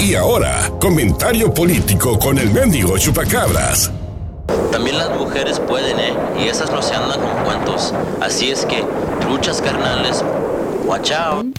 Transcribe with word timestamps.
Y 0.00 0.14
ahora, 0.14 0.72
comentario 0.80 1.52
político 1.52 2.18
con 2.18 2.38
el 2.38 2.50
mendigo 2.50 2.96
chupacabras. 2.96 3.90
También 4.72 4.96
las 4.96 5.10
mujeres 5.10 5.60
pueden, 5.60 6.00
¿eh? 6.00 6.14
Y 6.42 6.48
esas 6.48 6.70
no 6.70 6.80
se 6.80 6.94
andan 6.94 7.20
con 7.20 7.44
cuentos. 7.44 7.92
Así 8.18 8.50
es 8.50 8.64
que, 8.64 8.82
luchas 9.28 9.60
carnales, 9.60 10.24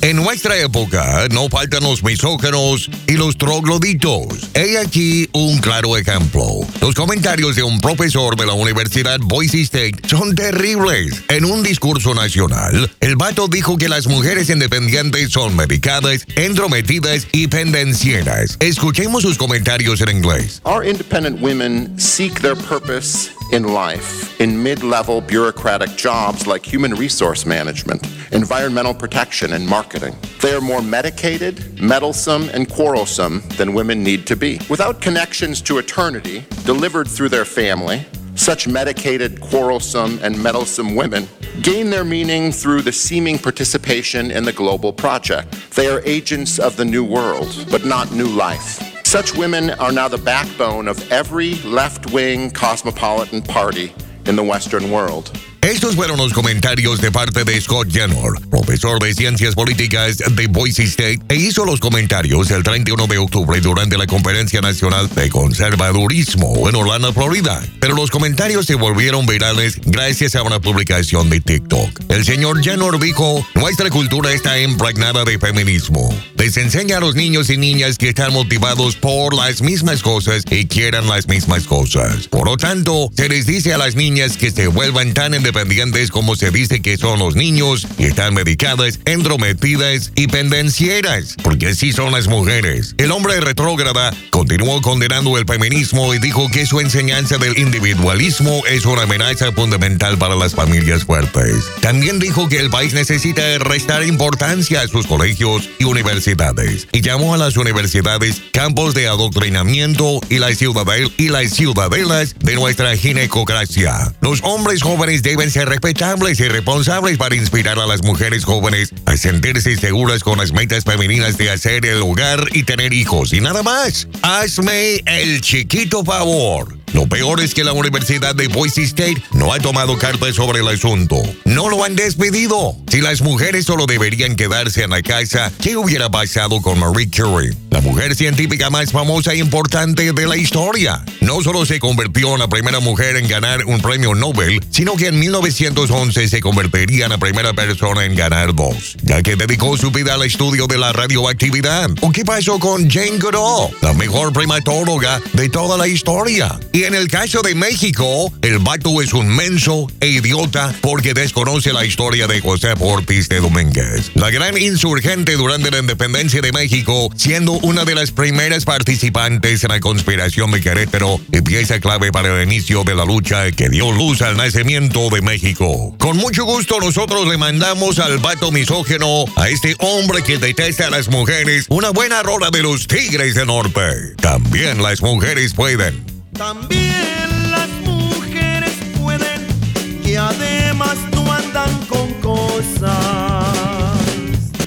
en 0.00 0.16
nuestra 0.16 0.56
época 0.56 1.26
no 1.30 1.50
faltan 1.50 1.82
los 1.82 2.02
misógenos 2.02 2.88
y 3.06 3.12
los 3.12 3.36
trogloditos. 3.36 4.26
He 4.54 4.78
aquí 4.78 5.28
un 5.32 5.58
claro 5.58 5.98
ejemplo. 5.98 6.44
Los 6.80 6.94
comentarios 6.94 7.54
de 7.54 7.62
un 7.62 7.78
profesor 7.78 8.36
de 8.36 8.46
la 8.46 8.54
Universidad 8.54 9.18
Boise 9.20 9.60
State 9.60 9.96
son 10.08 10.34
terribles. 10.34 11.24
En 11.28 11.44
un 11.44 11.62
discurso 11.62 12.14
nacional, 12.14 12.90
el 13.00 13.16
vato 13.16 13.48
dijo 13.48 13.76
que 13.76 13.90
las 13.90 14.06
mujeres 14.06 14.48
independientes 14.48 15.30
son 15.30 15.54
medicadas, 15.54 16.24
entrometidas 16.36 17.26
y 17.30 17.48
pendencieras. 17.48 18.56
Escuchemos 18.60 19.22
sus 19.24 19.36
comentarios 19.36 20.00
en 20.00 20.16
inglés. 20.16 20.62
Our 20.64 20.86
independent 20.86 21.42
women 21.42 21.98
seek 21.98 22.40
their 22.40 22.56
purpose 22.56 23.30
in 23.52 23.64
life 23.64 24.40
in 24.40 24.62
mid 24.62 24.82
level 24.82 25.20
bureaucratic 25.20 25.90
jobs 25.96 26.46
like 26.46 26.64
human 26.64 26.94
resource 26.94 27.46
management, 27.46 28.06
environmental 28.32 28.94
protection, 28.94 29.52
and 29.52 29.66
marketing. 29.66 30.14
They 30.40 30.54
are 30.54 30.60
more 30.60 30.82
medicated, 30.82 31.80
meddlesome, 31.80 32.48
and 32.50 32.70
quarrelsome 32.70 33.42
than 33.56 33.74
women 33.74 34.02
need 34.02 34.26
to 34.28 34.36
be. 34.36 34.60
Without 34.68 35.00
connections 35.00 35.60
to 35.62 35.78
eternity 35.78 36.44
delivered 36.64 37.08
through 37.08 37.30
their 37.30 37.44
family, 37.44 38.06
such 38.34 38.68
medicated, 38.68 39.40
quarrelsome, 39.40 40.20
and 40.22 40.40
meddlesome 40.40 40.94
women 40.94 41.28
gain 41.60 41.90
their 41.90 42.04
meaning 42.04 42.52
through 42.52 42.82
the 42.82 42.92
seeming 42.92 43.36
participation 43.36 44.30
in 44.30 44.44
the 44.44 44.52
global 44.52 44.92
project. 44.92 45.52
They 45.74 45.88
are 45.88 46.00
agents 46.04 46.60
of 46.60 46.76
the 46.76 46.84
new 46.84 47.04
world, 47.04 47.66
but 47.70 47.84
not 47.84 48.12
new 48.12 48.28
life. 48.28 48.87
Such 49.08 49.34
women 49.34 49.70
are 49.70 49.90
now 49.90 50.06
the 50.06 50.18
backbone 50.18 50.86
of 50.86 51.10
every 51.10 51.54
left 51.60 52.12
wing 52.12 52.50
cosmopolitan 52.50 53.40
party 53.40 53.90
in 54.26 54.36
the 54.36 54.44
Western 54.44 54.90
world. 54.90 55.34
Estos 55.60 55.96
fueron 55.96 56.18
los 56.18 56.32
comentarios 56.32 57.00
de 57.00 57.10
parte 57.10 57.42
de 57.42 57.60
Scott 57.60 57.90
Jenner, 57.90 58.32
profesor 58.48 59.02
de 59.02 59.12
Ciencias 59.12 59.56
Políticas 59.56 60.18
de 60.18 60.46
Boise 60.46 60.84
State, 60.84 61.18
e 61.28 61.34
hizo 61.34 61.64
los 61.64 61.80
comentarios 61.80 62.50
el 62.52 62.62
31 62.62 63.06
de 63.08 63.18
octubre 63.18 63.60
durante 63.60 63.98
la 63.98 64.06
Conferencia 64.06 64.60
Nacional 64.60 65.10
de 65.14 65.28
Conservadurismo 65.28 66.68
en 66.68 66.76
Orlando, 66.76 67.12
Florida. 67.12 67.60
Pero 67.80 67.96
los 67.96 68.10
comentarios 68.10 68.66
se 68.66 68.76
volvieron 68.76 69.26
virales 69.26 69.80
gracias 69.84 70.36
a 70.36 70.42
una 70.42 70.60
publicación 70.60 71.28
de 71.28 71.40
TikTok. 71.40 72.02
El 72.08 72.24
señor 72.24 72.62
Jenner 72.62 72.98
dijo, 73.00 73.44
nuestra 73.54 73.90
cultura 73.90 74.32
está 74.32 74.60
impregnada 74.60 75.24
de 75.24 75.38
feminismo. 75.38 76.08
Les 76.36 76.56
enseña 76.56 76.98
a 76.98 77.00
los 77.00 77.16
niños 77.16 77.50
y 77.50 77.56
niñas 77.56 77.98
que 77.98 78.10
están 78.10 78.32
motivados 78.32 78.94
por 78.94 79.34
las 79.34 79.60
mismas 79.60 80.02
cosas 80.02 80.44
y 80.50 80.66
quieran 80.66 81.08
las 81.08 81.26
mismas 81.26 81.64
cosas. 81.64 82.28
Por 82.28 82.46
lo 82.46 82.56
tanto, 82.56 83.10
se 83.16 83.28
les 83.28 83.44
dice 83.44 83.74
a 83.74 83.78
las 83.78 83.96
niñas 83.96 84.36
que 84.36 84.52
se 84.52 84.68
vuelvan 84.68 85.14
tan 85.14 85.34
independientes 85.48 86.10
como 86.10 86.36
se 86.36 86.50
dice 86.50 86.82
que 86.82 86.98
son 86.98 87.18
los 87.18 87.34
niños 87.34 87.86
y 87.96 88.04
están 88.04 88.34
medicadas, 88.34 89.00
entrometidas 89.06 90.12
y 90.14 90.26
pendencieras, 90.26 91.36
porque 91.42 91.68
así 91.68 91.90
son 91.90 92.12
las 92.12 92.28
mujeres. 92.28 92.94
El 92.98 93.12
hombre 93.12 93.40
retrógrada 93.40 94.12
continuó 94.28 94.82
condenando 94.82 95.38
el 95.38 95.46
feminismo 95.46 96.12
y 96.12 96.18
dijo 96.18 96.50
que 96.50 96.66
su 96.66 96.80
enseñanza 96.80 97.38
del 97.38 97.56
individualismo 97.56 98.62
es 98.66 98.84
una 98.84 99.04
amenaza 99.04 99.50
fundamental 99.52 100.18
para 100.18 100.36
las 100.36 100.54
familias 100.54 101.04
fuertes. 101.04 101.64
También 101.80 102.18
dijo 102.18 102.50
que 102.50 102.58
el 102.58 102.68
país 102.68 102.92
necesita 102.92 103.42
restar 103.58 104.04
importancia 104.04 104.82
a 104.82 104.88
sus 104.88 105.06
colegios 105.06 105.70
y 105.78 105.84
universidades 105.84 106.88
y 106.92 107.00
llamó 107.00 107.32
a 107.32 107.38
las 107.38 107.56
universidades 107.56 108.42
campos 108.52 108.92
de 108.92 109.08
adoctrinamiento 109.08 110.20
y 110.28 110.40
las, 110.40 110.58
ciudadel 110.58 111.10
y 111.16 111.30
las 111.30 111.52
ciudadelas 111.52 112.34
de 112.38 112.54
nuestra 112.54 112.94
ginecocracia. 112.98 114.12
Los 114.20 114.40
hombres 114.42 114.82
jóvenes 114.82 115.22
deben 115.22 115.37
deben 115.38 115.52
ser 115.52 115.68
respetables 115.68 116.40
y 116.40 116.48
responsables 116.48 117.16
para 117.16 117.36
inspirar 117.36 117.78
a 117.78 117.86
las 117.86 118.02
mujeres 118.02 118.44
jóvenes 118.44 118.92
a 119.04 119.16
sentirse 119.16 119.76
seguras 119.76 120.24
con 120.24 120.38
las 120.38 120.50
metas 120.50 120.82
femeninas 120.82 121.38
de 121.38 121.48
hacer 121.50 121.86
el 121.86 122.02
hogar 122.02 122.48
y 122.52 122.64
tener 122.64 122.92
hijos. 122.92 123.32
Y 123.32 123.40
nada 123.40 123.62
más, 123.62 124.08
hazme 124.22 125.00
el 125.06 125.40
chiquito 125.40 126.04
favor. 126.04 126.76
Lo 126.92 127.06
peor 127.06 127.40
es 127.40 127.54
que 127.54 127.62
la 127.62 127.72
Universidad 127.72 128.34
de 128.34 128.48
Boise 128.48 128.82
State 128.82 129.22
no 129.32 129.52
ha 129.52 129.60
tomado 129.60 129.96
cartas 129.96 130.34
sobre 130.34 130.58
el 130.58 130.66
asunto. 130.66 131.22
No 131.48 131.70
lo 131.70 131.82
han 131.82 131.96
despedido. 131.96 132.76
Si 132.88 133.00
las 133.00 133.22
mujeres 133.22 133.64
solo 133.64 133.86
deberían 133.86 134.36
quedarse 134.36 134.82
en 134.82 134.90
la 134.90 135.00
casa, 135.00 135.50
¿qué 135.62 135.78
hubiera 135.78 136.10
pasado 136.10 136.60
con 136.60 136.78
Marie 136.78 137.08
Curie? 137.10 137.54
La 137.70 137.80
mujer 137.80 138.14
científica 138.14 138.68
más 138.68 138.92
famosa 138.92 139.32
e 139.32 139.38
importante 139.38 140.12
de 140.12 140.26
la 140.26 140.36
historia. 140.36 141.02
No 141.20 141.42
solo 141.42 141.64
se 141.64 141.78
convirtió 141.78 142.34
en 142.34 142.40
la 142.40 142.48
primera 142.48 142.80
mujer 142.80 143.16
en 143.16 143.28
ganar 143.28 143.64
un 143.64 143.80
premio 143.80 144.14
Nobel, 144.14 144.60
sino 144.70 144.96
que 144.96 145.06
en 145.06 145.18
1911 145.18 146.28
se 146.28 146.40
convertiría 146.40 147.06
en 147.06 147.12
la 147.12 147.18
primera 147.18 147.54
persona 147.54 148.04
en 148.04 148.14
ganar 148.14 148.54
dos, 148.54 148.96
ya 149.02 149.22
que 149.22 149.36
dedicó 149.36 149.76
su 149.78 149.90
vida 149.90 150.14
al 150.14 150.24
estudio 150.24 150.66
de 150.66 150.76
la 150.76 150.92
radioactividad. 150.92 151.90
¿O 152.02 152.12
qué 152.12 152.24
pasó 152.24 152.58
con 152.58 152.90
Jane 152.90 153.18
Goodall, 153.18 153.70
la 153.80 153.94
mejor 153.94 154.34
primatóloga 154.34 155.20
de 155.32 155.48
toda 155.48 155.78
la 155.78 155.88
historia? 155.88 156.60
Y 156.72 156.84
en 156.84 156.94
el 156.94 157.08
caso 157.08 157.40
de 157.40 157.54
México, 157.54 158.32
el 158.42 158.58
vato 158.58 159.00
es 159.00 159.14
un 159.14 159.28
menso 159.28 159.86
e 160.00 160.08
idiota 160.08 160.74
porque 160.82 161.14
desconoce 161.38 161.72
la 161.72 161.84
historia 161.84 162.26
de 162.26 162.40
José 162.40 162.74
Ortiz 162.80 163.28
de 163.28 163.38
Domínguez, 163.38 164.10
la 164.14 164.28
gran 164.28 164.58
insurgente 164.58 165.36
durante 165.36 165.70
la 165.70 165.78
independencia 165.78 166.40
de 166.40 166.50
México, 166.50 167.10
siendo 167.14 167.52
una 167.52 167.84
de 167.84 167.94
las 167.94 168.10
primeras 168.10 168.64
participantes 168.64 169.62
en 169.62 169.70
la 169.70 169.78
conspiración 169.78 170.50
de 170.50 170.60
Querétaro 170.60 171.20
y 171.30 171.40
pieza 171.42 171.78
clave 171.78 172.10
para 172.10 172.34
el 172.34 172.42
inicio 172.42 172.82
de 172.82 172.96
la 172.96 173.04
lucha 173.04 173.52
que 173.52 173.68
dio 173.68 173.92
luz 173.92 174.20
al 174.20 174.36
nacimiento 174.36 175.10
de 175.10 175.22
México. 175.22 175.94
Con 176.00 176.16
mucho 176.16 176.44
gusto 176.44 176.80
nosotros 176.80 177.28
le 177.28 177.38
mandamos 177.38 178.00
al 178.00 178.18
vato 178.18 178.50
misógeno, 178.50 179.24
a 179.36 179.48
este 179.48 179.76
hombre 179.78 180.24
que 180.24 180.38
detesta 180.38 180.88
a 180.88 180.90
las 180.90 181.08
mujeres, 181.08 181.66
una 181.68 181.90
buena 181.90 182.20
rola 182.24 182.50
de 182.50 182.64
los 182.64 182.88
Tigres 182.88 183.36
del 183.36 183.46
Norte. 183.46 184.16
También 184.20 184.82
las 184.82 185.02
mujeres 185.02 185.54
pueden. 185.54 186.04
También 186.32 187.27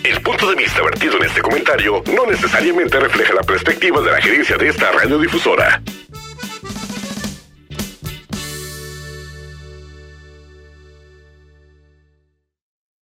El 0.02 0.22
punto 0.22 0.50
de 0.50 0.56
vista 0.56 0.82
vertido 0.82 1.18
en 1.18 1.24
este 1.26 1.42
comentario 1.42 2.02
no 2.16 2.26
necesariamente 2.26 2.98
refleja 2.98 3.34
la 3.34 3.42
perspectiva 3.42 4.00
de 4.00 4.12
la 4.12 4.22
gerencia 4.22 4.56
de 4.56 4.70
esta 4.70 4.94
radiodifusora. 4.94 5.82